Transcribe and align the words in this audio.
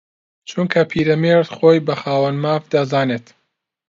چونکە 0.49 0.81
پیرەمێرد 0.91 1.51
خۆی 1.55 1.79
بە 1.87 1.95
خاوەن 2.01 2.35
ماف 2.43 2.63
دەزانێت 2.73 3.25